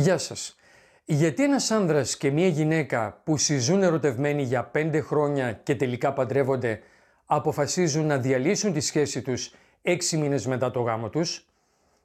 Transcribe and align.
Γεια 0.00 0.18
σας. 0.18 0.56
Γιατί 1.04 1.42
ένας 1.44 1.70
άνδρας 1.70 2.16
και 2.16 2.30
μία 2.30 2.46
γυναίκα 2.46 3.20
που 3.24 3.36
συζούν 3.36 3.82
ερωτευμένοι 3.82 4.42
για 4.42 4.64
πέντε 4.64 5.00
χρόνια 5.00 5.52
και 5.52 5.74
τελικά 5.74 6.12
παντρεύονται 6.12 6.80
αποφασίζουν 7.26 8.06
να 8.06 8.18
διαλύσουν 8.18 8.72
τη 8.72 8.80
σχέση 8.80 9.22
τους 9.22 9.54
έξι 9.82 10.16
μήνες 10.16 10.46
μετά 10.46 10.70
το 10.70 10.80
γάμο 10.80 11.08
τους; 11.08 11.46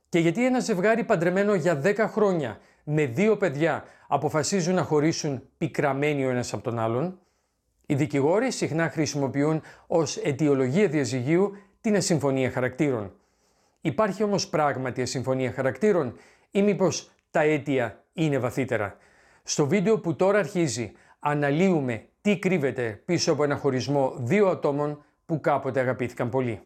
Και 0.09 0.19
γιατί 0.19 0.45
ένα 0.45 0.59
ζευγάρι 0.59 1.03
παντρεμένο 1.03 1.53
για 1.53 1.75
δέκα 1.75 2.07
χρόνια 2.07 2.59
με 2.83 3.05
δύο 3.05 3.37
παιδιά 3.37 3.83
αποφασίζουν 4.07 4.75
να 4.75 4.83
χωρίσουν 4.83 5.41
πικραμένοι 5.57 6.25
ο 6.25 6.29
ένας 6.29 6.53
από 6.53 6.63
τον 6.63 6.79
άλλον; 6.79 7.19
Οι 7.85 7.95
δικηγόροι 7.95 8.51
συχνά 8.51 8.89
χρησιμοποιούν 8.89 9.61
ως 9.87 10.17
αιτιολογία 10.17 10.87
διαζυγίου 10.87 11.51
την 11.81 11.95
ασυμφωνία 11.95 12.51
χαρακτήρων. 12.51 13.13
Υπάρχει 13.81 14.23
όμως 14.23 14.47
πράγματι 14.47 15.01
ασυμφωνία 15.01 15.51
χαρακτήρων 15.51 16.17
ή 16.51 16.61
μήπως 16.61 17.09
τα 17.35 17.41
αίτια 17.41 18.03
είναι 18.13 18.37
βαθύτερα. 18.37 18.97
Στο 19.43 19.67
βίντεο 19.67 19.99
που 19.99 20.15
τώρα 20.15 20.39
αρχίζει 20.39 20.91
αναλύουμε 21.19 22.05
τι 22.21 22.39
κρύβεται 22.39 23.01
πίσω 23.05 23.31
από 23.31 23.43
ένα 23.43 23.55
χωρισμό 23.55 24.13
δύο 24.17 24.47
ατόμων 24.47 25.03
που 25.25 25.39
κάποτε 25.39 25.79
αγαπήθηκαν 25.79 26.29
πολύ. 26.29 26.61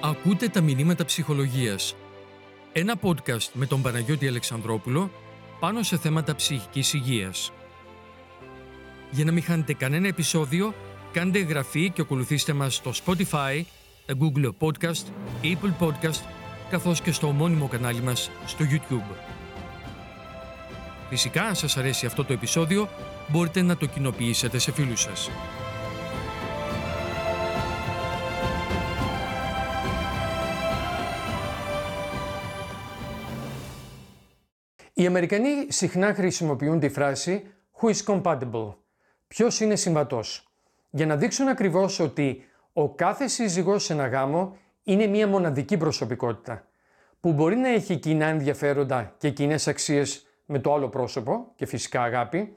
Ακούτε 0.00 0.48
τα 0.48 0.60
μηνύματα 0.60 1.04
ψυχολογίας. 1.04 1.96
Ένα 2.72 2.94
podcast 3.02 3.48
με 3.52 3.66
τον 3.66 3.82
Παναγιώτη 3.82 4.26
Αλεξανδρόπουλο 4.26 5.10
πάνω 5.60 5.82
σε 5.82 5.96
θέματα 5.96 6.34
ψυχικής 6.34 6.92
υγείας. 6.92 7.52
Για 9.10 9.24
να 9.24 9.32
μην 9.32 9.42
χάνετε 9.42 9.74
κανένα 9.74 10.08
επεισόδιο, 10.08 10.74
κάντε 11.12 11.38
εγγραφή 11.38 11.90
και 11.90 12.00
ακολουθήστε 12.00 12.52
μας 12.52 12.74
στο 12.74 12.92
Spotify, 13.04 13.62
Google 14.08 14.50
Podcast, 14.58 15.04
Apple 15.42 15.86
Podcast, 15.86 16.22
καθώς 16.70 17.00
και 17.00 17.12
στο 17.12 17.26
ομώνυμο 17.26 17.68
κανάλι 17.68 18.00
μας 18.00 18.30
στο 18.46 18.64
YouTube. 18.70 19.16
Φυσικά, 21.08 21.42
αν 21.42 21.54
σας 21.54 21.76
αρέσει 21.76 22.06
αυτό 22.06 22.24
το 22.24 22.32
επεισόδιο, 22.32 22.88
μπορείτε 23.28 23.62
να 23.62 23.76
το 23.76 23.86
κοινοποιήσετε 23.86 24.58
σε 24.58 24.72
φίλους 24.72 25.00
σας. 25.00 25.30
Οι 34.92 35.06
Αμερικανοί 35.06 35.66
συχνά 35.68 36.14
χρησιμοποιούν 36.14 36.80
τη 36.80 36.88
φράση 36.88 37.42
«Who 37.80 37.94
is 37.94 38.04
compatible» 38.04 38.74
ποιος 39.28 39.60
είναι 39.60 39.76
συμβατός, 39.76 40.48
για 40.90 41.06
να 41.06 41.16
δείξουν 41.16 41.48
ακριβώς 41.48 42.00
ότι 42.00 42.44
ο 42.72 42.94
κάθε 42.94 43.26
σύζυγος 43.26 43.84
σε 43.84 43.92
ένα 43.92 44.06
γάμο 44.06 44.56
είναι 44.82 45.06
μία 45.06 45.28
μοναδική 45.28 45.76
προσωπικότητα, 45.76 46.66
που 47.20 47.32
μπορεί 47.32 47.56
να 47.56 47.68
έχει 47.68 47.96
κοινά 47.96 48.26
ενδιαφέροντα 48.26 49.14
και 49.18 49.30
κοινές 49.30 49.68
αξίες 49.68 50.26
με 50.46 50.58
το 50.58 50.74
άλλο 50.74 50.88
πρόσωπο 50.88 51.52
και 51.56 51.66
φυσικά 51.66 52.02
αγάπη, 52.02 52.56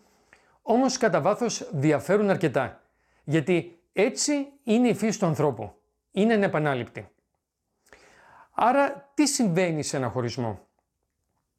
όμως 0.62 0.98
κατά 0.98 1.22
βάθος 1.22 1.70
διαφέρουν 1.72 2.30
αρκετά, 2.30 2.82
γιατί 3.24 3.80
έτσι 3.94 4.48
είναι 4.64 4.88
η 4.88 4.94
φύση 4.94 5.20
του 5.20 5.26
ανθρώπου, 5.26 5.74
είναι 6.12 6.34
ανεπανάληπτη. 6.34 7.10
Άρα 8.52 9.12
τι 9.14 9.28
συμβαίνει 9.28 9.84
σε 9.84 9.98
ένα 9.98 10.10
χωρισμό; 10.10 10.60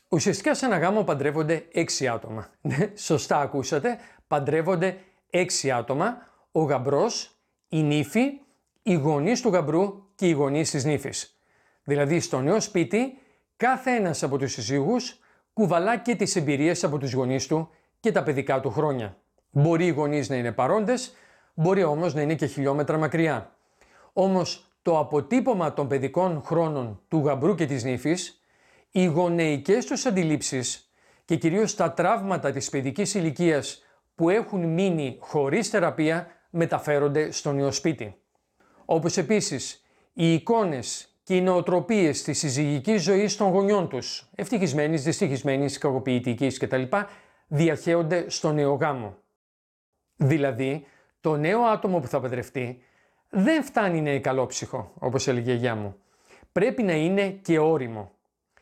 Ουσιαστικά 0.09 0.55
σε 0.55 0.67
ένα 0.67 0.79
γάμο 0.79 1.05
παντρεύονται 1.05 1.67
έξι 1.73 2.09
άτομα. 2.09 2.49
Ναι, 2.61 2.93
σωστά 2.95 3.41
ακούσατε, 3.41 3.99
παντρεύονται 4.27 4.99
έξι 5.31 5.71
άτομα, 5.71 6.17
ο 6.53 6.63
γαμπρός, 6.63 7.37
η 7.69 7.83
νύφη, 7.83 8.41
οι 8.89 8.95
γονείς 8.95 9.41
του 9.41 9.49
γαμπρού 9.49 10.05
και 10.15 10.29
οι 10.29 10.31
γονείς 10.31 10.71
της 10.71 10.85
νύφης. 10.85 11.41
Δηλαδή 11.85 12.21
στο 12.21 12.41
νέο 12.41 12.61
σπίτι 12.61 13.19
κάθε 13.57 13.91
ένας 13.91 14.23
από 14.23 14.39
τους 14.39 14.53
συζύγους 14.53 15.21
κουβαλά 15.53 15.97
και 15.97 16.15
τις 16.15 16.37
εμπειρίες 16.37 16.85
από 16.85 16.99
τους 16.99 17.13
γονείς 17.13 17.47
του 17.47 17.71
και 18.01 18.13
τα 18.13 18.23
παιδικά 18.23 18.61
του 18.61 18.71
χρόνια. 18.71 19.17
Μπορεί 19.51 19.87
οι 19.87 19.91
γονείς 19.91 20.29
να 20.29 20.37
είναι 20.37 20.53
παρόντες, 20.53 21.15
μπορεί 21.55 21.85
όμως 21.85 22.15
να 22.15 22.21
είναι 22.21 22.35
και 22.35 22.47
χιλιόμετρα 22.47 22.99
μακριά. 22.99 23.57
Όμως 24.13 24.71
το 24.83 24.99
αποτύπωμα 24.99 25.73
των 25.73 25.89
παιδικών 25.89 26.43
χρόνων 26.45 27.01
του 27.09 27.19
γαμπρού 27.25 27.55
και 27.55 27.67
της 27.67 27.85
νύφης, 27.85 28.43
οι 28.91 29.05
γονεϊκές 29.05 29.87
τους 29.87 30.07
αντιλήψεις 30.07 30.93
και 31.25 31.37
κυρίως 31.37 31.75
τα 31.75 31.93
τραύματα 31.93 32.51
της 32.51 32.71
παιδικής 32.71 33.15
ηλικίας 33.15 33.83
που 34.15 34.29
έχουν 34.29 34.67
μείνει 34.73 35.17
χωρίς 35.21 35.69
θεραπεία 35.69 36.27
μεταφέρονται 36.51 37.31
στο 37.31 37.53
νέο 37.53 37.73
σπίτι. 37.73 38.21
Όπως 38.89 39.17
επίσης 39.17 39.85
οι 40.13 40.33
εικόνες 40.33 41.09
και 41.23 41.37
οι 41.37 41.41
νοοτροπίες 41.41 42.23
της 42.23 42.39
συζυγικής 42.39 43.03
ζωής 43.03 43.37
των 43.37 43.51
γονιών 43.51 43.89
τους, 43.89 44.29
ευτυχισμένης, 44.35 45.03
δυστυχισμένης, 45.03 45.79
κακοποιητικής 45.79 46.59
κτλ. 46.59 46.83
διαχέονται 47.47 48.31
στο 48.31 48.53
νέο 48.53 48.75
γάμο. 48.75 49.17
Δηλαδή, 50.17 50.87
το 51.21 51.37
νέο 51.37 51.63
άτομο 51.63 52.01
που 52.01 52.07
θα 52.07 52.21
παντρευτεί 52.21 52.83
δεν 53.31 53.63
φτάνει 53.63 54.01
να 54.01 54.11
είναι 54.11 54.19
καλόψυχο, 54.19 54.93
όπως 54.99 55.29
έλεγε 55.29 55.51
η 55.51 55.55
γιαγιά 55.55 55.75
μου. 55.75 55.97
Πρέπει 56.53 56.83
να 56.83 56.93
είναι 56.93 57.29
και 57.29 57.59
όριμο. 57.59 58.11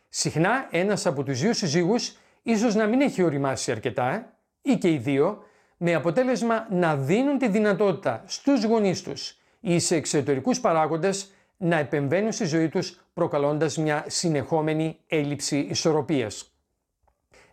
Συχνά 0.09 0.69
ένας 0.71 1.07
από 1.07 1.23
τους 1.23 1.41
δύο 1.41 1.53
συζύγους 1.53 2.17
ίσως 2.43 2.75
να 2.75 2.87
μην 2.87 3.01
έχει 3.01 3.23
οριμάσει 3.23 3.71
αρκετά 3.71 4.37
ή 4.63 4.77
και 4.77 4.91
οι 4.93 4.97
δύο, 4.97 5.43
με 5.77 5.95
αποτέλεσμα 5.95 6.67
να 6.71 6.97
δίνουν 6.97 7.39
τη 7.39 7.49
δυνατότητα 7.49 8.25
στους 8.27 8.65
γονείς 8.65 9.03
τους 9.03 9.39
ή 9.65 9.79
σε 9.79 9.97
εξωτερικούς 9.97 10.61
παράγοντες 10.61 11.31
να 11.57 11.79
επεμβαίνουν 11.79 12.33
στη 12.33 12.45
ζωή 12.45 12.69
τους 12.69 13.05
προκαλώντας 13.15 13.77
μια 13.77 14.05
συνεχόμενη 14.09 14.99
έλλειψη 15.07 15.59
ισορροπίας. 15.59 16.55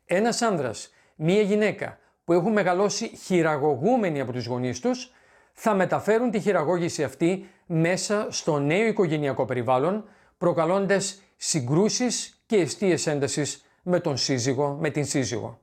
Ένας 0.06 0.42
άνδρας, 0.42 0.94
μία 1.16 1.42
γυναίκα 1.42 2.00
που 2.24 2.34
έχουν 2.34 2.52
μεγαλώσει 2.52 3.08
χειραγωγούμενοι 3.08 4.20
από 4.20 4.32
τους 4.32 4.46
γονείς 4.46 4.80
τους 4.80 5.12
θα 5.54 5.74
μεταφέρουν 5.74 6.32
τη 6.32 6.40
χειραγώγηση 6.40 7.04
αυτή 7.04 7.50
μέσα 7.66 8.28
στο 8.30 8.60
νέο 8.60 8.86
οικογενειακό 8.86 9.46
περιβάλλον 9.46 10.06
προκαλώντας 10.38 11.22
συγκρούσεις 11.38 12.42
και 12.46 12.56
αιστείες 12.56 13.08
έντασης 13.08 13.66
με 13.84 14.00
τον 14.00 14.18
σύζυγο, 14.18 14.78
με 14.80 14.90
την 14.90 15.06
σύζυγο. 15.06 15.60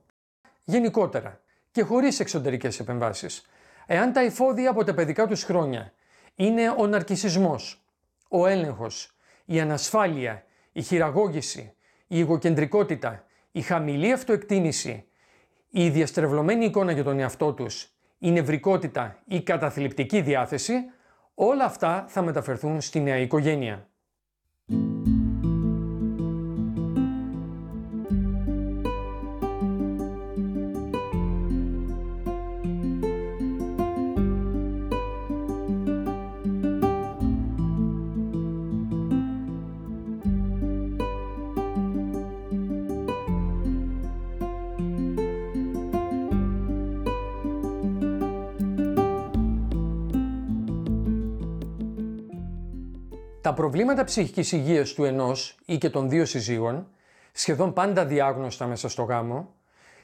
Γενικότερα 0.63 1.41
και 1.71 1.81
χωρίς 1.81 2.19
εξωτερικές 2.19 2.79
επεμβάσεις, 2.79 3.49
εάν 3.85 4.13
τα 4.13 4.19
εφόδια 4.19 4.69
από 4.69 4.83
τα 4.83 4.93
παιδικά 4.93 5.27
τους 5.27 5.43
χρόνια 5.43 5.93
είναι 6.39 6.75
ο 6.77 6.87
ναρκισισμός, 6.87 7.83
ο 8.29 8.47
έλεγχος, 8.47 9.15
η 9.45 9.59
ανασφάλεια, 9.59 10.43
η 10.71 10.81
χειραγώγηση, 10.81 11.73
η 12.07 12.19
εγωκεντρικότητα, 12.19 13.23
η 13.51 13.61
χαμηλή 13.61 14.11
αυτοεκτίμηση, 14.11 15.05
η 15.69 15.89
διαστρεβλωμένη 15.89 16.65
εικόνα 16.65 16.91
για 16.91 17.03
τον 17.03 17.19
εαυτό 17.19 17.53
τους, 17.53 17.89
η 18.19 18.31
νευρικότητα, 18.31 19.19
η 19.25 19.41
καταθλιπτική 19.41 20.21
διάθεση, 20.21 20.73
όλα 21.33 21.65
αυτά 21.65 22.05
θα 22.07 22.21
μεταφερθούν 22.21 22.81
στη 22.81 22.99
νέα 22.99 23.17
οικογένεια. 23.17 23.88
Τα 53.41 53.53
προβλήματα 53.53 54.03
ψυχικής 54.03 54.51
υγείας 54.51 54.93
του 54.93 55.03
ενός 55.03 55.57
ή 55.65 55.77
και 55.77 55.89
των 55.89 56.09
δύο 56.09 56.25
συζύγων, 56.25 56.87
σχεδόν 57.31 57.73
πάντα 57.73 58.05
διάγνωστα 58.05 58.65
μέσα 58.67 58.89
στο 58.89 59.03
γάμο, 59.03 59.53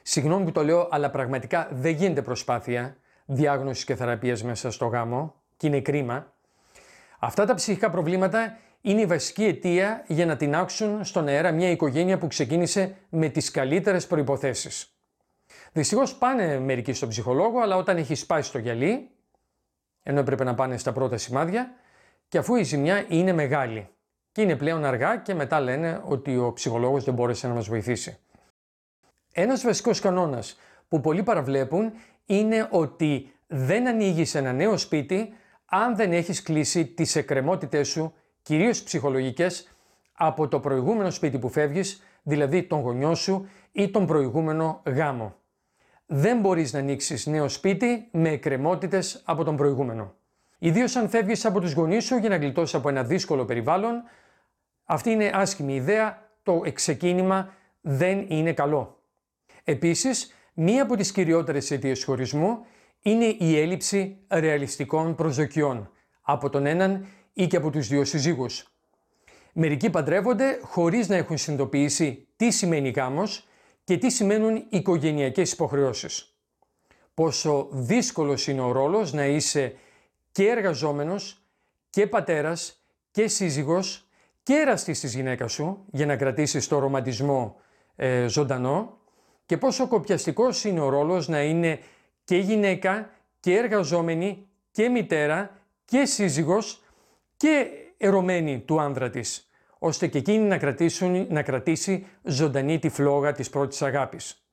συγγνώμη 0.02 0.44
που 0.44 0.52
το 0.52 0.64
λέω, 0.64 0.88
αλλά 0.90 1.10
πραγματικά 1.10 1.68
δεν 1.72 1.94
γίνεται 1.94 2.22
προσπάθεια 2.22 2.96
διάγνωσης 3.24 3.84
και 3.84 3.94
θεραπείας 3.94 4.42
μέσα 4.42 4.70
στο 4.70 4.86
γάμο 4.86 5.34
και 5.56 5.66
είναι 5.66 5.80
κρίμα. 5.80 6.32
Αυτά 7.18 7.44
τα 7.44 7.54
ψυχικά 7.54 7.90
προβλήματα 7.90 8.58
είναι 8.80 9.00
η 9.00 9.06
βασική 9.06 9.44
αιτία 9.44 10.04
για 10.06 10.26
να 10.26 10.36
τεινάξουν 10.36 11.04
στον 11.04 11.26
αέρα 11.26 11.50
μια 11.50 11.70
οικογένεια 11.70 12.18
που 12.18 12.26
ξεκίνησε 12.26 12.96
με 13.08 13.28
τις 13.28 13.50
καλύτερες 13.50 14.06
προϋποθέσεις. 14.06 14.96
Δυστυχώς 15.72 16.14
πάνε 16.14 16.58
μερικοί 16.58 16.92
στον 16.92 17.08
ψυχολόγο, 17.08 17.60
αλλά 17.60 17.76
όταν 17.76 17.96
έχει 17.96 18.14
σπάσει 18.14 18.52
το 18.52 18.58
γυαλί, 18.58 19.10
ενώ 20.02 20.20
έπρεπε 20.20 20.44
να 20.44 20.54
πάνε 20.54 20.78
στα 20.78 20.92
πρώτα 20.92 21.16
σημάδια, 21.16 21.74
και 22.28 22.38
αφού 22.38 22.54
η 22.54 22.62
ζημιά 22.62 23.04
είναι 23.08 23.32
μεγάλη 23.32 23.88
και 24.32 24.42
είναι 24.42 24.56
πλέον 24.56 24.84
αργά 24.84 25.16
και 25.16 25.34
μετά 25.34 25.60
λένε 25.60 26.02
ότι 26.04 26.36
ο 26.36 26.52
ψυχολόγος 26.52 27.04
δεν 27.04 27.14
μπόρεσε 27.14 27.48
να 27.48 27.54
μας 27.54 27.68
βοηθήσει. 27.68 28.18
Ένας 29.32 29.62
βασικός 29.62 30.00
κανόνας 30.00 30.58
που 30.88 31.00
πολλοί 31.00 31.22
παραβλέπουν 31.22 31.92
είναι 32.26 32.68
ότι 32.70 33.32
δεν 33.46 33.88
ανοίγεις 33.88 34.34
ένα 34.34 34.52
νέο 34.52 34.76
σπίτι 34.76 35.32
αν 35.64 35.96
δεν 35.96 36.12
έχεις 36.12 36.42
κλείσει 36.42 36.86
τις 36.86 37.16
εκκρεμότητες 37.16 37.88
σου 37.88 38.12
κυρίως 38.42 38.82
ψυχολογικές, 38.82 39.76
από 40.12 40.48
το 40.48 40.60
προηγούμενο 40.60 41.10
σπίτι 41.10 41.38
που 41.38 41.48
φεύγεις, 41.48 42.02
δηλαδή 42.22 42.62
τον 42.62 42.80
γονιό 42.80 43.14
σου 43.14 43.48
ή 43.72 43.90
τον 43.90 44.06
προηγούμενο 44.06 44.82
γάμο. 44.86 45.34
Δεν 46.06 46.40
μπορείς 46.40 46.72
να 46.72 46.78
ανοίξεις 46.78 47.26
νέο 47.26 47.48
σπίτι 47.48 48.08
με 48.12 48.28
εκκρεμότητες 48.28 49.22
από 49.24 49.44
τον 49.44 49.56
προηγούμενο. 49.56 50.14
Ιδίως 50.58 50.96
αν 50.96 51.08
φεύγεις 51.08 51.44
από 51.44 51.60
τους 51.60 51.72
γονείς 51.72 52.04
σου 52.04 52.16
για 52.16 52.28
να 52.28 52.36
γλιτώσεις 52.36 52.74
από 52.74 52.88
ένα 52.88 53.02
δύσκολο 53.02 53.44
περιβάλλον, 53.44 54.02
αυτή 54.84 55.10
είναι 55.10 55.30
άσχημη 55.34 55.74
ιδέα, 55.74 56.30
το 56.42 56.62
ξεκίνημα 56.72 57.52
δεν 57.80 58.26
είναι 58.28 58.52
καλό. 58.52 59.02
Επίσης, 59.64 60.34
μία 60.54 60.82
από 60.82 60.96
τις 60.96 61.12
κυριότερες 61.12 61.70
αιτίες 61.70 62.04
χωρισμού 62.04 62.58
είναι 63.02 63.24
η 63.24 63.60
έλλειψη 63.60 64.18
ρεαλιστικών 64.28 65.14
προσδοκιών 65.14 65.90
από 66.22 66.50
τον 66.50 66.66
έναν 66.66 67.06
ή 67.32 67.46
και 67.46 67.56
από 67.56 67.70
τους 67.70 67.88
δύο 67.88 68.04
συζύγους. 68.04 68.70
Μερικοί 69.52 69.90
παντρεύονται 69.90 70.58
χωρίς 70.62 71.08
να 71.08 71.16
έχουν 71.16 71.38
συνειδητοποιήσει 71.38 72.28
τι 72.36 72.50
σημαίνει 72.50 72.88
γάμος 72.88 73.48
και 73.84 73.96
τι 73.98 74.10
σημαίνουν 74.10 74.66
οικογενειακές 74.68 75.52
υποχρεώσεις. 75.52 76.36
Πόσο 77.14 77.68
δύσκολος 77.70 78.46
είναι 78.46 78.60
ο 78.60 78.72
ρόλος 78.72 79.12
να 79.12 79.26
είσαι 79.26 79.74
και 80.36 80.48
εργαζόμενος 80.48 81.42
και 81.90 82.06
πατέρας 82.06 82.82
και 83.10 83.28
σύζυγος 83.28 84.08
και 84.42 84.54
εραστής 84.54 85.00
της 85.00 85.14
γυναίκας 85.14 85.52
σου 85.52 85.84
για 85.90 86.06
να 86.06 86.16
κρατήσεις 86.16 86.68
το 86.68 86.78
ρομαντισμό 86.78 87.60
ε, 87.96 88.26
ζωντανό 88.26 88.98
και 89.46 89.56
πόσο 89.56 89.88
κοπιαστικός 89.88 90.64
είναι 90.64 90.80
ο 90.80 90.88
ρόλος 90.88 91.28
να 91.28 91.42
είναι 91.42 91.80
και 92.24 92.36
γυναίκα 92.36 93.10
και 93.40 93.56
εργαζόμενη 93.56 94.48
και 94.70 94.88
μητέρα 94.88 95.50
και 95.84 96.04
σύζυγος 96.04 96.82
και 97.36 97.66
ερωμένη 97.96 98.60
του 98.60 98.80
άνδρα 98.80 99.10
της, 99.10 99.50
ώστε 99.78 100.06
και 100.06 100.18
εκείνη 100.18 100.44
να, 100.44 100.58
κρατήσουν, 100.58 101.26
να 101.30 101.42
κρατήσει 101.42 102.06
ζωντανή 102.22 102.78
τη 102.78 102.88
φλόγα 102.88 103.32
της 103.32 103.50
πρώτης 103.50 103.82
αγάπης. 103.82 104.46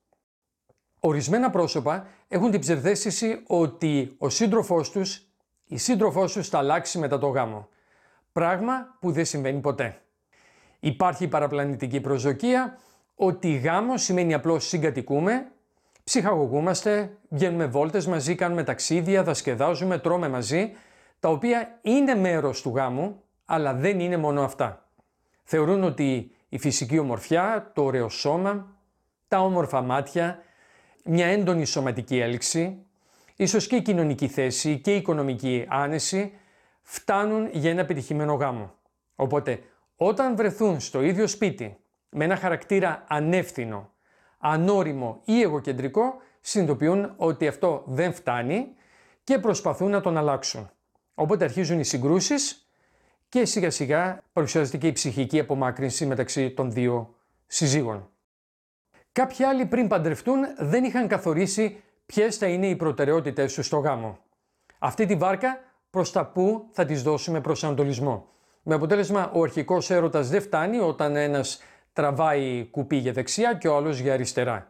Ορισμένα 1.00 1.50
πρόσωπα 1.50 2.06
έχουν 2.28 2.50
την 2.50 2.60
ψευδέστηση 2.60 3.42
ότι 3.46 4.14
ο 4.18 4.28
σύντροφός 4.28 4.90
τους, 4.90 5.28
η 5.66 5.76
σύντροφός 5.76 6.32
τους 6.32 6.48
θα 6.48 6.58
αλλάξει 6.58 6.98
μετά 6.98 7.18
το 7.18 7.26
γάμο. 7.26 7.68
Πράγμα 8.32 8.96
που 9.00 9.12
δεν 9.12 9.24
συμβαίνει 9.24 9.60
ποτέ. 9.60 9.98
Υπάρχει 10.80 11.28
παραπλανητική 11.28 12.00
προσδοκία 12.00 12.78
ότι 13.14 13.56
γάμο 13.56 13.96
σημαίνει 13.96 14.34
απλώς 14.34 14.66
συγκατοικούμε, 14.66 15.46
ψυχαγωγούμαστε, 16.04 17.16
βγαίνουμε 17.28 17.66
βόλτες 17.66 18.06
μαζί, 18.06 18.34
κάνουμε 18.34 18.62
ταξίδια, 18.62 19.22
δασκεδάζουμε, 19.22 19.98
τρώμε 19.98 20.28
μαζί, 20.28 20.72
τα 21.20 21.28
οποία 21.28 21.78
είναι 21.82 22.14
μέρος 22.14 22.62
του 22.62 22.72
γάμου, 22.74 23.22
αλλά 23.44 23.74
δεν 23.74 24.00
είναι 24.00 24.16
μόνο 24.16 24.42
αυτά. 24.42 24.88
Θεωρούν 25.42 25.82
ότι 25.82 26.30
η 26.48 26.58
φυσική 26.58 26.98
ομορφιά, 26.98 27.70
το 27.74 27.84
ωραίο 27.84 28.08
σώμα, 28.08 28.66
τα 29.28 29.40
όμορφα 29.40 29.82
μάτια, 29.82 30.38
μια 31.04 31.26
έντονη 31.26 31.64
σωματική 31.64 32.18
έλξη, 32.18 32.78
ίσως 33.36 33.66
και 33.66 33.76
η 33.76 33.82
κοινωνική 33.82 34.28
θέση 34.28 34.78
και 34.78 34.94
η 34.94 34.96
οικονομική 34.96 35.66
άνεση 35.68 36.32
φτάνουν 36.82 37.48
για 37.52 37.70
ένα 37.70 37.80
επιτυχημένο 37.80 38.34
γάμο. 38.34 38.74
Οπότε 39.14 39.62
όταν 39.96 40.36
βρεθούν 40.36 40.80
στο 40.80 41.02
ίδιο 41.02 41.26
σπίτι 41.26 41.76
με 42.10 42.24
ένα 42.24 42.36
χαρακτήρα 42.36 43.04
ανεύθυνο, 43.08 43.92
ανώριμο 44.38 45.20
ή 45.24 45.40
εγωκεντρικό, 45.40 46.14
συνειδητοποιούν 46.40 47.14
ότι 47.16 47.46
αυτό 47.46 47.82
δεν 47.86 48.12
φτάνει 48.12 48.66
και 49.24 49.38
προσπαθούν 49.38 49.90
να 49.90 50.00
τον 50.00 50.16
αλλάξουν. 50.16 50.70
Οπότε 51.14 51.44
αρχίζουν 51.44 51.78
οι 51.78 51.84
συγκρούσεις 51.84 52.68
και 53.28 53.44
σιγά 53.44 53.70
σιγά 53.70 54.22
παρουσιάζεται 54.32 54.76
και 54.76 54.86
η 54.86 54.92
ψυχική 54.92 55.38
απομάκρυνση 55.38 56.06
μεταξύ 56.06 56.50
των 56.50 56.72
δύο 56.72 57.14
συζύγων. 57.46 58.08
Κάποιοι 59.12 59.44
άλλοι 59.44 59.66
πριν 59.66 59.88
παντρευτούν 59.88 60.40
δεν 60.58 60.84
είχαν 60.84 61.08
καθορίσει 61.08 61.82
ποιες 62.06 62.36
θα 62.36 62.46
είναι 62.46 62.66
οι 62.66 62.76
προτεραιότητες 62.76 63.54
του 63.54 63.62
στο 63.62 63.78
γάμο; 63.78 64.18
Αυτή 64.78 65.06
τη 65.06 65.14
βάρκα 65.14 65.58
προς 65.90 66.12
τα 66.12 66.26
που 66.26 66.68
θα 66.72 66.84
τις 66.84 67.02
δώσουμε 67.02 67.40
προσανατολισμό. 67.40 68.28
Με 68.62 68.74
αποτέλεσμα 68.74 69.30
ο 69.32 69.42
αρχικός 69.42 69.90
έρωτας 69.90 70.28
δεν 70.28 70.40
φτάνει 70.40 70.78
όταν 70.78 71.16
ένας 71.16 71.62
τραβάει 71.92 72.68
κουπί 72.70 72.96
για 72.96 73.12
δεξιά 73.12 73.54
και 73.54 73.68
ο 73.68 73.76
άλλος 73.76 73.98
για 73.98 74.12
αριστερά. 74.12 74.68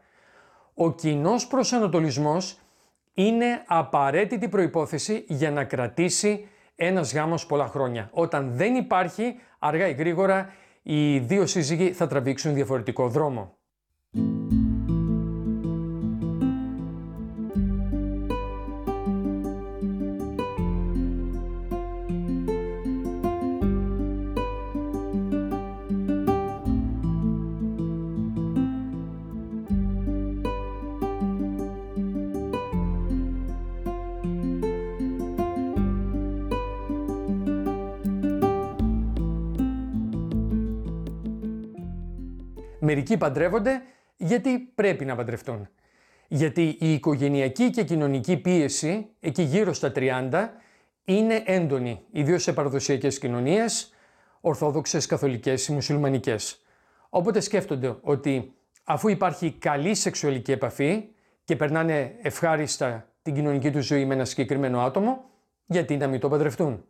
Ο 0.74 0.92
κοινός 0.92 1.46
προσανατολισμός 1.46 2.58
είναι 3.14 3.62
απαραίτητη 3.66 4.48
προϋπόθεση 4.48 5.24
για 5.28 5.50
να 5.50 5.64
κρατήσει 5.64 6.48
ένας 6.76 7.14
γάμος 7.14 7.46
πολλά 7.46 7.66
χρόνια. 7.66 8.10
Όταν 8.12 8.50
δεν 8.50 8.74
υπάρχει, 8.74 9.34
αργά 9.58 9.88
ή 9.88 9.92
γρήγορα, 9.92 10.52
οι 10.82 11.18
δύο 11.18 11.46
σύζυγοι 11.46 11.92
θα 11.92 12.06
τραβήξουν 12.06 12.54
διαφορετικό 12.54 13.08
δρόμο. 13.08 13.56
Μερικοί 42.84 43.16
παντρεύονται 43.16 43.82
γιατί 44.16 44.58
πρέπει 44.58 45.04
να 45.04 45.16
παντρευτούν. 45.16 45.68
Γιατί 46.28 46.76
η 46.80 46.92
οικογενειακή 46.92 47.70
και 47.70 47.84
κοινωνική 47.84 48.36
πίεση 48.36 49.06
εκεί 49.20 49.42
γύρω 49.42 49.72
στα 49.72 49.92
30 49.94 50.48
είναι 51.04 51.42
έντονη, 51.46 52.00
ιδίως 52.10 52.42
σε 52.42 52.52
παραδοσιακές 52.52 53.18
κοινωνίες, 53.18 53.94
ορθόδοξες, 54.40 55.06
καθολικές 55.06 55.66
ή 55.68 55.72
μουσουλμανικές. 55.72 56.64
Οπότε 57.08 57.40
σκέφτονται 57.40 57.96
ότι 58.00 58.52
αφού 58.84 59.08
υπάρχει 59.08 59.50
καλή 59.50 59.94
σεξουαλική 59.94 60.52
επαφή 60.52 61.04
και 61.44 61.56
περνάνε 61.56 62.14
ευχάριστα 62.22 63.08
την 63.22 63.34
κοινωνική 63.34 63.70
τους 63.70 63.86
ζωή 63.86 64.04
με 64.04 64.14
ένα 64.14 64.24
συγκεκριμένο 64.24 64.80
άτομο, 64.80 65.24
γιατί 65.66 65.96
να 65.96 66.06
μην 66.06 66.20
το 66.20 66.28
παντρευτούν; 66.28 66.84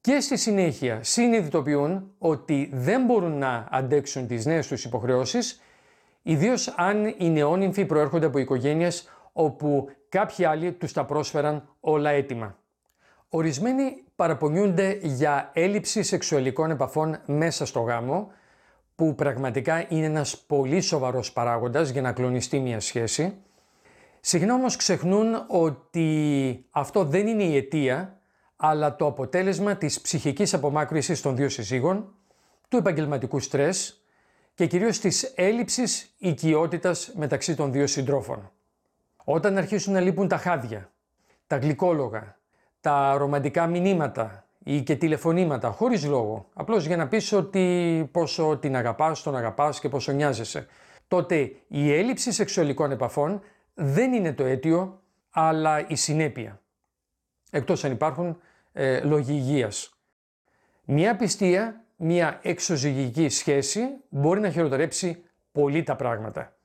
Και 0.00 0.20
στη 0.20 0.36
συνέχεια 0.36 1.02
συνειδητοποιούν 1.02 2.10
ότι 2.18 2.70
δεν 2.72 3.04
μπορούν 3.04 3.38
να 3.38 3.68
αντέξουν 3.70 4.26
τις 4.26 4.46
νέες 4.46 4.66
τους 4.66 4.84
υποχρεώσεις, 4.84 5.60
ιδίως 6.22 6.74
αν 6.76 7.14
οι 7.18 7.30
νεόνυμφοι 7.30 7.84
προέρχονται 7.84 8.26
από 8.26 8.38
οικογένειες 8.38 9.08
όπου 9.32 9.88
κάποιοι 10.08 10.44
άλλοι 10.44 10.72
τους 10.72 10.92
τα 10.92 11.04
πρόσφεραν 11.04 11.68
όλα 11.80 12.10
έτοιμα. 12.10 12.58
Ορισμένοι 13.28 14.02
παραπονιούνται 14.16 14.98
για 15.02 15.50
έλλειψη 15.54 16.02
σεξουαλικών 16.02 16.70
επαφών 16.70 17.20
μέσα 17.26 17.66
στο 17.66 17.80
γάμο, 17.80 18.32
που 18.98 19.14
πραγματικά 19.14 19.84
είναι 19.88 20.06
ένας 20.06 20.38
πολύ 20.38 20.80
σοβαρός 20.80 21.32
παράγοντας 21.32 21.88
για 21.88 22.02
να 22.02 22.12
κλονιστεί 22.12 22.60
μια 22.60 22.80
σχέση. 22.80 23.36
Συχνά 24.20 24.54
όμως 24.54 24.76
ξεχνούν 24.76 25.44
ότι 25.48 26.64
αυτό 26.70 27.04
δεν 27.04 27.26
είναι 27.26 27.42
η 27.42 27.56
αιτία 27.56 28.17
αλλά 28.60 28.96
το 28.96 29.06
αποτέλεσμα 29.06 29.76
της 29.76 30.00
ψυχικής 30.00 30.54
απομάκρυσης 30.54 31.22
των 31.22 31.36
δύο 31.36 31.48
συζύγων, 31.48 32.14
του 32.68 32.76
επαγγελματικού 32.76 33.40
στρες 33.40 34.02
και 34.54 34.66
κυρίως 34.66 34.98
της 34.98 35.32
έλλειψης 35.36 36.14
οικειότητας 36.18 37.12
μεταξύ 37.14 37.56
των 37.56 37.72
δύο 37.72 37.86
συντρόφων. 37.86 38.50
Όταν 39.24 39.56
αρχίσουν 39.56 39.92
να 39.92 40.00
λείπουν 40.00 40.28
τα 40.28 40.36
χάδια, 40.36 40.92
τα 41.46 41.56
γλυκόλογα, 41.56 42.38
τα 42.80 43.16
ρομαντικά 43.16 43.66
μηνύματα 43.66 44.44
ή 44.64 44.82
και 44.82 44.96
τηλεφωνήματα 44.96 45.70
χωρίς 45.70 46.04
λόγο, 46.04 46.48
απλώς 46.54 46.86
για 46.86 46.96
να 46.96 47.08
πεις 47.08 47.32
ότι 47.32 48.08
πόσο 48.12 48.58
την 48.58 48.76
αγαπάς, 48.76 49.22
τον 49.22 49.36
αγαπάς 49.36 49.80
και 49.80 49.88
πόσο 49.88 50.12
νοιάζεσαι, 50.12 50.66
τότε 51.08 51.52
η 51.68 51.92
έλλειψη 51.92 52.32
σεξουαλικών 52.32 52.90
επαφών 52.90 53.40
δεν 53.74 54.12
είναι 54.12 54.32
το 54.32 54.44
αίτιο, 54.44 55.00
αλλά 55.30 55.88
η 55.88 55.94
συνέπεια. 55.94 56.60
Εκτός 57.50 57.84
αν 57.84 57.92
υπάρχουν 57.92 58.38
ε, 58.80 59.00
λόγοι 59.00 59.32
υγείας. 59.32 59.98
Μια 60.84 61.16
πιστία, 61.16 61.84
μια 61.96 62.38
εξωζυγική 62.42 63.28
σχέση 63.28 63.80
μπορεί 64.08 64.40
να 64.40 64.50
χειροτερέψει 64.50 65.22
πολύ 65.52 65.82
τα 65.82 65.96
πράγματα. 65.96 66.56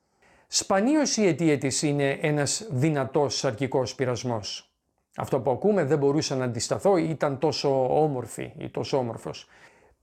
Σπανίως 0.48 1.18
η 1.18 1.28
αιτία 1.28 1.58
της 1.58 1.82
είναι 1.82 2.10
ένας 2.10 2.68
δυνατός 2.70 3.38
σαρκικός 3.38 3.96
πειρασμός. 3.96 4.74
Αυτό 5.16 5.40
που 5.40 5.52
ακούμε 5.52 5.84
δεν 5.84 5.98
μπορούσα 5.98 6.36
να 6.36 6.44
αντισταθώ 6.44 6.98
ή 6.98 7.10
ήταν 7.10 7.40
τόσο 7.40 8.02
όμορφη 8.04 8.54
ή 8.58 8.70
τόσο 8.70 8.98
όμορφος. 8.98 9.48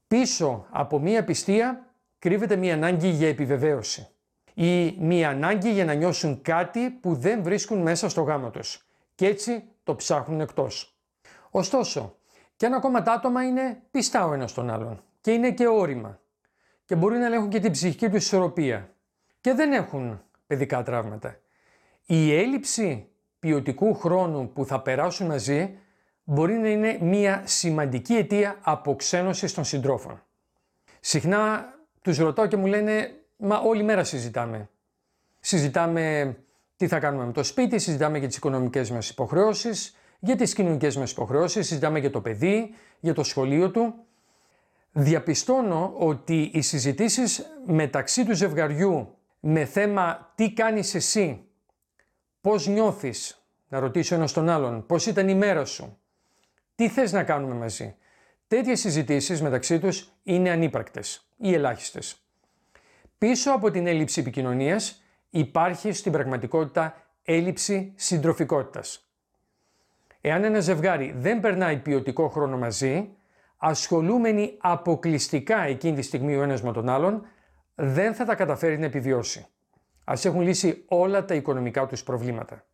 Πίσω 0.07 0.67
από 0.71 0.99
μία 0.99 1.25
πιστία 1.25 1.95
κρύβεται 2.19 2.57
μία 2.57 2.75
ανάγκη 2.75 3.09
για 3.09 3.29
επιβεβαίωση 3.29 4.09
ή 4.55 4.97
μία 4.99 5.29
ανάγκη 5.29 5.73
για 5.73 5.85
να 5.85 5.95
νιώσουν 5.95 6.43
κάτι 6.43 6.91
που 6.91 7.15
δεν 7.15 7.43
βρίσκουν 7.43 7.79
μέσα 7.79 8.09
στο 8.09 8.23
γάμο 8.23 8.51
τους 8.51 8.87
και 9.15 9.27
έτσι 9.27 9.65
το 9.83 9.95
ψάχνουν 9.95 10.41
εκτός. 10.41 11.00
Ωστόσο, 11.51 12.17
Και 12.57 12.67
ένα 12.67 12.77
ακόμα 12.77 13.03
τα 13.03 13.13
άτομα 13.13 13.45
είναι 13.45 13.83
πιστά 13.91 14.27
ο 14.27 14.33
ένας 14.33 14.53
τον 14.53 14.71
άλλον 14.71 15.03
και 15.21 15.33
είναι 15.33 15.53
και 15.53 15.67
όρημα 15.67 16.21
και 16.85 16.97
μπορεί 16.97 17.19
να 17.19 17.27
ελέγχουν 17.27 17.49
και 17.49 17.61
την 17.61 17.71
ψυχική 17.71 18.09
τους 18.09 18.25
ισορροπία 18.25 18.95
και 19.41 19.55
δεν 19.55 19.73
έχουν 19.73 20.23
παιδικά 20.47 20.83
τραύματα. 20.83 21.37
Η 22.07 22.37
έλλειψη 22.37 23.09
ποιοτικού 23.39 23.95
χρόνου 23.95 24.53
που 24.53 24.65
θα 24.65 24.83
περάσουν 24.83 25.27
μαζί 25.27 25.79
μπορεί 26.25 26.55
να 26.55 26.69
είναι 26.69 26.99
μια 27.01 27.43
σημαντική 27.45 28.15
αιτία 28.15 28.59
αποξένωσης 28.61 29.55
των 29.55 29.65
συντρόφων. 29.65 30.23
Συχνά 31.01 31.75
τους 32.03 32.19
ρωτάω 32.19 32.47
και 32.47 32.57
μου 32.57 32.67
λένε 32.67 33.15
«Μα 33.37 33.59
όλη 33.59 33.83
μέρα 33.83 34.05
συζητάμε». 34.05 34.69
Συζητάμε 35.41 36.37
τι 36.77 36.89
θα 36.89 36.99
κάνουμε 36.99 37.25
με 37.25 37.33
το 37.33 37.43
σπίτι, 37.43 37.79
συζητάμε 37.79 38.19
για 38.19 38.29
τις 38.29 38.37
οικονομικές 38.37 38.91
μας 38.91 39.11
υποχρεώσεις, 39.11 39.95
για 40.21 40.37
τις 40.37 40.55
κοινωνικές 40.55 40.97
μας 40.97 41.11
υποχρεώσεις, 41.11 41.67
συζητάμε 41.67 41.99
για 41.99 42.11
το 42.11 42.21
παιδί, 42.21 42.75
για 43.01 43.15
το 43.15 43.23
σχολείο 43.23 43.71
του. 43.71 43.95
Διαπιστώνω 44.93 45.95
ότι 45.97 46.51
οι 46.53 46.61
συζητήσεις 46.61 47.47
μεταξύ 47.67 48.25
του 48.25 48.35
ζευγαριού 48.35 49.15
με 49.41 49.65
θέμα 49.65 50.33
τι 50.35 50.53
κάνεις 50.53 50.95
εσύ, 50.95 51.45
πώς 52.41 52.67
νιώθεις, 52.67 53.45
να 53.69 53.79
ρωτήσω 53.79 54.15
ένας 54.15 54.33
τον 54.33 54.49
άλλον, 54.49 54.87
πώς 54.87 55.07
ήταν 55.07 55.29
η 55.29 55.35
μέρα 55.35 55.65
σου, 55.65 55.99
τι 56.75 56.89
θες 56.89 57.13
να 57.13 57.25
κάνουμε 57.25 57.55
μαζί. 57.55 57.95
Τέτοιες 58.47 58.81
συζητήσεις 58.81 59.43
μεταξύ 59.43 59.79
τους 59.79 60.13
είναι 60.23 60.51
ανύπαρκτες 60.51 61.29
ή 61.37 61.55
ελάχιστες. 61.55 62.17
Πίσω 63.19 63.53
από 63.53 63.71
την 63.71 63.87
έλλειψη 63.87 64.21
επικοινωνίας 64.21 65.03
υπάρχει 65.31 65.93
στην 65.93 66.13
πραγματικότητα 66.13 66.95
έλλειψη 67.23 67.93
συντροφικότητας. 67.97 69.10
Εάν 70.21 70.45
ένα 70.45 70.61
ζευγάρι 70.61 71.15
δεν 71.17 71.41
περνάει 71.41 71.77
ποιοτικό 71.77 72.29
χρόνο 72.29 72.59
μαζί, 72.59 73.11
ασχολούμενοι 73.57 74.57
αποκλειστικά 74.61 75.61
εκείνη 75.63 75.97
τη 75.97 76.03
στιγμή 76.03 76.37
ο 76.37 76.43
ένας 76.43 76.63
με 76.63 76.73
τον 76.73 76.89
άλλον, 76.89 77.23
δεν 77.75 78.15
θα 78.15 78.25
τα 78.25 78.35
καταφέρει 78.35 78.79
να 78.79 78.85
επιβιώσει. 78.85 79.47
Ας 80.05 80.25
έχουν 80.25 80.41
λύσει 80.41 80.85
όλα 80.89 81.25
τα 81.25 81.35
οικονομικά 81.35 81.87
τους 81.87 82.03
προβλήματα. 82.03 82.65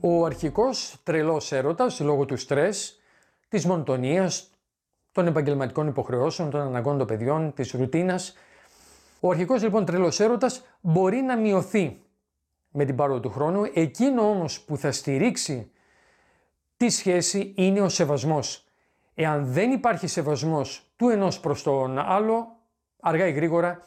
Ο 0.00 0.24
αρχικός 0.24 0.96
τρελός 1.02 1.52
έρωτας 1.52 2.00
λόγω 2.00 2.24
του 2.24 2.36
στρες, 2.36 3.00
της 3.48 3.66
μονοτονίας, 3.66 4.50
των 5.12 5.26
επαγγελματικών 5.26 5.86
υποχρεώσεων, 5.86 6.50
των 6.50 6.60
αναγκών 6.60 6.98
των 6.98 7.06
παιδιών, 7.06 7.52
της 7.54 7.70
ρουτίνας. 7.72 8.36
Ο 9.20 9.30
αρχικός 9.30 9.62
λοιπόν 9.62 9.84
τρελός 9.84 10.20
έρωτας 10.20 10.64
μπορεί 10.80 11.16
να 11.16 11.36
μειωθεί 11.36 12.02
με 12.70 12.84
την 12.84 12.96
πάροδο 12.96 13.20
του 13.20 13.30
χρόνου. 13.30 13.62
Εκείνο 13.74 14.30
όμως 14.30 14.60
που 14.60 14.76
θα 14.76 14.92
στηρίξει 14.92 15.70
τη 16.76 16.88
σχέση 16.88 17.52
είναι 17.56 17.80
ο 17.80 17.88
σεβασμός. 17.88 18.64
Εάν 19.14 19.44
δεν 19.44 19.70
υπάρχει 19.70 20.06
σεβασμός 20.06 20.92
του 20.96 21.08
ενός 21.08 21.40
προς 21.40 21.62
τον 21.62 21.98
άλλο, 21.98 22.56
αργά 23.00 23.26
ή 23.26 23.32
γρήγορα 23.32 23.82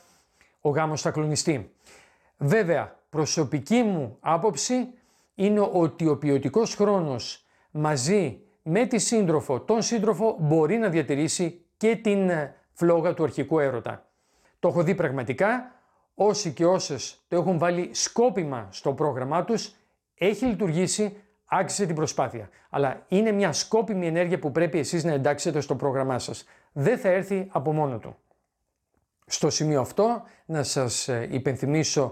ο 0.62 0.70
γάμος 0.70 1.01
θα 1.01 1.12
κλονιστεί. 1.12 1.74
Βέβαια, 2.38 3.00
προσωπική 3.10 3.82
μου 3.84 4.17
άποψη 4.20 4.93
είναι 5.35 5.69
ότι 5.71 6.07
ο 6.07 6.17
ποιοτικός 6.17 6.75
χρόνος 6.75 7.45
μαζί 7.71 8.41
με 8.63 8.85
τη 8.85 8.97
σύντροφο, 8.99 9.61
τον 9.61 9.81
σύντροφο 9.81 10.37
μπορεί 10.39 10.77
να 10.77 10.89
διατηρήσει 10.89 11.65
και 11.77 11.95
την 11.95 12.29
ε, 12.29 12.55
φλόγα 12.73 13.13
του 13.13 13.23
αρχικού 13.23 13.59
έρωτα. 13.59 14.07
Το 14.59 14.67
έχω 14.67 14.83
δει 14.83 14.95
πραγματικά, 14.95 15.71
όσοι 16.15 16.53
και 16.53 16.65
όσες 16.65 17.23
το 17.27 17.35
έχουν 17.35 17.57
βάλει 17.57 17.89
σκόπιμα 17.93 18.67
στο 18.71 18.93
πρόγραμμά 18.93 19.43
τους, 19.43 19.75
έχει 20.15 20.45
λειτουργήσει, 20.45 21.17
άξιζε 21.45 21.85
την 21.85 21.95
προσπάθεια. 21.95 22.49
Αλλά 22.69 23.05
είναι 23.07 23.31
μια 23.31 23.51
σκόπιμη 23.51 24.07
ενέργεια 24.07 24.39
που 24.39 24.51
πρέπει 24.51 24.79
εσείς 24.79 25.03
να 25.03 25.11
εντάξετε 25.11 25.59
στο 25.59 25.75
πρόγραμμά 25.75 26.19
σας. 26.19 26.45
Δεν 26.71 26.97
θα 26.97 27.09
έρθει 27.09 27.47
από 27.51 27.73
μόνο 27.73 27.97
του. 27.97 28.15
Στο 29.25 29.49
σημείο 29.49 29.81
αυτό 29.81 30.23
να 30.45 30.63
σας 30.63 31.07
ε, 31.07 31.27
υπενθυμίσω 31.31 32.11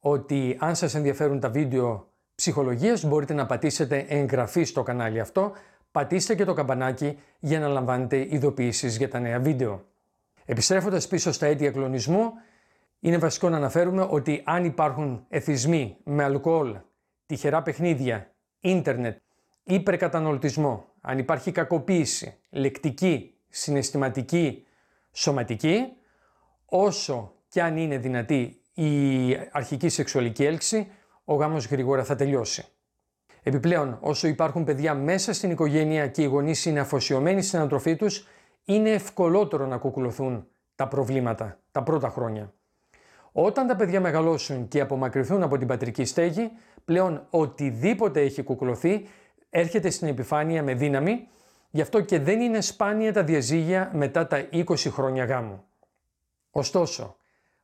ότι 0.00 0.56
αν 0.60 0.76
σας 0.76 0.94
ενδιαφέρουν 0.94 1.40
τα 1.40 1.50
βίντεο 1.50 2.08
ψυχολογίας 2.38 3.04
μπορείτε 3.04 3.34
να 3.34 3.46
πατήσετε 3.46 4.04
εγγραφή 4.08 4.64
στο 4.64 4.82
κανάλι 4.82 5.20
αυτό, 5.20 5.52
πατήστε 5.92 6.34
και 6.34 6.44
το 6.44 6.54
καμπανάκι 6.54 7.18
για 7.38 7.60
να 7.60 7.68
λαμβάνετε 7.68 8.26
ειδοποιήσεις 8.30 8.96
για 8.96 9.08
τα 9.08 9.18
νέα 9.18 9.38
βίντεο. 9.38 9.84
Επιστρέφοντας 10.44 11.08
πίσω 11.08 11.32
στα 11.32 11.46
αίτια 11.46 11.70
κλονισμού, 11.70 12.32
είναι 13.00 13.18
βασικό 13.18 13.48
να 13.48 13.56
αναφέρουμε 13.56 14.06
ότι 14.10 14.42
αν 14.44 14.64
υπάρχουν 14.64 15.24
εθισμοί 15.28 15.96
με 16.04 16.24
αλκοόλ, 16.24 16.76
τυχερά 17.26 17.62
παιχνίδια, 17.62 18.30
ίντερνετ, 18.60 19.18
υπερκαταναλωτισμό, 19.62 20.84
αν 21.00 21.18
υπάρχει 21.18 21.52
κακοποίηση, 21.52 22.38
λεκτική, 22.50 23.34
συναισθηματική, 23.48 24.66
σωματική, 25.12 25.92
όσο 26.64 27.34
και 27.48 27.62
αν 27.62 27.76
είναι 27.76 27.98
δυνατή 27.98 28.60
η 28.74 28.90
αρχική 29.52 29.88
σεξουαλική 29.88 30.44
έλξη, 30.44 30.90
ο 31.30 31.34
γάμος 31.34 31.66
γρήγορα 31.66 32.04
θα 32.04 32.14
τελειώσει. 32.14 32.64
Επιπλέον, 33.42 33.98
όσο 34.00 34.28
υπάρχουν 34.28 34.64
παιδιά 34.64 34.94
μέσα 34.94 35.32
στην 35.32 35.50
οικογένεια 35.50 36.06
και 36.06 36.22
οι 36.22 36.24
γονείς 36.24 36.64
είναι 36.64 36.80
αφοσιωμένοι 36.80 37.42
στην 37.42 37.58
ανατροφή 37.58 37.96
τους, 37.96 38.26
είναι 38.64 38.90
ευκολότερο 38.90 39.66
να 39.66 39.76
κουκουλωθούν 39.76 40.46
τα 40.74 40.88
προβλήματα 40.88 41.60
τα 41.72 41.82
πρώτα 41.82 42.08
χρόνια. 42.08 42.52
Όταν 43.32 43.66
τα 43.66 43.76
παιδιά 43.76 44.00
μεγαλώσουν 44.00 44.68
και 44.68 44.80
απομακρυνθούν 44.80 45.42
από 45.42 45.58
την 45.58 45.66
πατρική 45.66 46.04
στέγη, 46.04 46.50
πλέον 46.84 47.26
οτιδήποτε 47.30 48.20
έχει 48.20 48.42
κουκουλωθεί 48.42 49.06
έρχεται 49.50 49.90
στην 49.90 50.08
επιφάνεια 50.08 50.62
με 50.62 50.74
δύναμη, 50.74 51.28
γι' 51.70 51.80
αυτό 51.80 52.00
και 52.00 52.18
δεν 52.18 52.40
είναι 52.40 52.60
σπάνια 52.60 53.12
τα 53.12 53.24
διαζύγια 53.24 53.90
μετά 53.94 54.26
τα 54.26 54.48
20 54.52 54.64
χρόνια 54.76 55.24
γάμου. 55.24 55.64
Ωστόσο, 56.50 57.16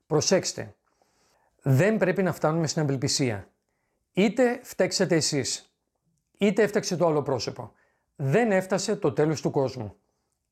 προσέξτε, 0.06 0.74
δεν 1.62 1.96
πρέπει 1.96 2.22
να 2.22 2.32
φτάνουμε 2.32 2.66
στην 2.66 2.82
απελπισία. 2.82 3.48
Είτε 4.16 4.60
φταίξετε 4.62 5.14
εσείς, 5.14 5.76
είτε 6.38 6.62
έφταξε 6.62 6.96
το 6.96 7.06
άλλο 7.06 7.22
πρόσωπο. 7.22 7.72
Δεν 8.16 8.52
έφτασε 8.52 8.96
το 8.96 9.12
τέλος 9.12 9.40
του 9.40 9.50
κόσμου. 9.50 9.96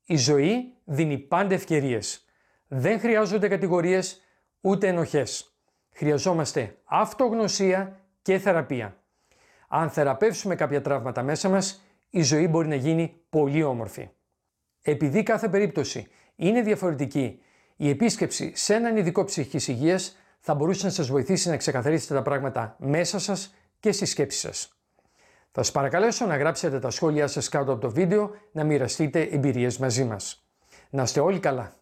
Η 0.05 0.15
ζωή 0.15 0.73
δίνει 0.83 1.17
πάντα 1.17 1.53
ευκαιρίες. 1.53 2.25
Δεν 2.67 2.99
χρειάζονται 2.99 3.47
κατηγορίες 3.47 4.21
ούτε 4.61 4.87
ενοχές. 4.87 5.57
Χρειαζόμαστε 5.91 6.77
αυτογνωσία 6.83 7.99
και 8.21 8.37
θεραπεία. 8.37 8.97
Αν 9.67 9.89
θεραπεύσουμε 9.89 10.55
κάποια 10.55 10.81
τραύματα 10.81 11.23
μέσα 11.23 11.49
μας, 11.49 11.83
η 12.09 12.21
ζωή 12.21 12.47
μπορεί 12.47 12.67
να 12.67 12.75
γίνει 12.75 13.21
πολύ 13.29 13.63
όμορφη. 13.63 14.09
Επειδή 14.81 15.23
κάθε 15.23 15.49
περίπτωση 15.49 16.07
είναι 16.35 16.61
διαφορετική, 16.61 17.41
η 17.75 17.89
επίσκεψη 17.89 18.51
σε 18.55 18.73
έναν 18.73 18.97
ειδικό 18.97 19.23
ψυχικής 19.23 19.67
υγείας 19.67 20.17
θα 20.45 20.55
μπορούσε 20.55 20.85
να 20.85 20.91
σας 20.91 21.07
βοηθήσει 21.07 21.49
να 21.49 21.57
ξεκαθαρίσετε 21.57 22.13
τα 22.13 22.21
πράγματα 22.21 22.75
μέσα 22.79 23.19
σας 23.19 23.53
και 23.79 23.91
στις 23.91 24.09
σκέψεις 24.09 24.41
σας. 24.41 24.73
Θα 25.51 25.63
σας 25.63 25.71
παρακαλέσω 25.71 26.25
να 26.25 26.37
γράψετε 26.37 26.79
τα 26.79 26.89
σχόλιά 26.89 27.27
σας 27.27 27.49
κάτω 27.49 27.71
από 27.71 27.81
το 27.81 27.91
βίντεο, 27.91 28.31
να 28.51 28.63
μοιραστείτε 28.63 29.21
εμπειρίες 29.21 29.77
μαζί 29.77 30.03
μας. 30.03 30.43
Να 30.89 31.03
είστε 31.03 31.19
όλοι 31.19 31.39
καλά. 31.39 31.73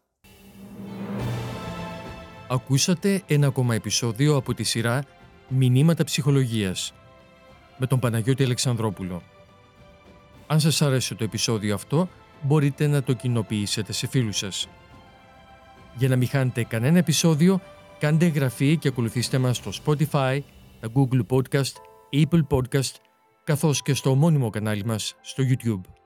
Ακούσατε 2.50 3.22
ένα 3.28 3.48
ακόμα 3.48 3.76
επεισόδιο 3.76 4.36
από 4.36 4.54
τη 4.54 4.64
σειρά 4.64 5.04
«Μηνύματα 5.48 6.04
ψυχολογίας» 6.04 6.94
με 7.78 7.88
τον 7.88 8.00
Παναγιώτη 8.00 8.44
Αλεξανδρόπουλο. 8.44 9.22
Αν 10.48 10.60
σας 10.60 10.82
άρεσε 10.82 11.16
το 11.16 11.24
επεισόδιο 11.24 11.74
αυτό, 11.74 12.10
μπορείτε 12.42 12.88
να 12.88 13.04
το 13.04 13.14
κοινοποιήσετε 13.14 13.94
σε 13.94 14.08
φίλους 14.08 14.38
σας. 14.38 14.70
Για 15.96 16.08
να 16.08 16.16
μην 16.16 16.28
χάνετε 16.28 16.64
κανένα 16.64 16.98
επεισόδιο, 16.98 17.62
κάντε 18.02 18.26
εγγραφή 18.26 18.78
και 18.78 18.88
ακολουθήστε 18.88 19.38
μας 19.38 19.58
στο 19.58 19.72
Spotify, 19.84 20.40
τα 20.80 20.90
Google 20.94 21.26
Podcast, 21.30 21.74
Apple 22.12 22.42
Podcast, 22.50 22.96
καθώς 23.44 23.82
και 23.82 23.94
στο 23.94 24.16
μόνιμο 24.16 24.50
κανάλι 24.50 24.86
μας 24.86 25.16
στο 25.22 25.44
YouTube. 25.44 26.01